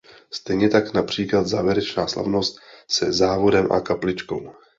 Stejně 0.31 0.69
tak 0.69 0.93
například 0.93 1.47
závěrečná 1.47 2.07
slavnost 2.07 2.55
se 2.89 3.13
závodem 3.13 3.71
a 3.71 3.79
kapličkou. 3.79 4.51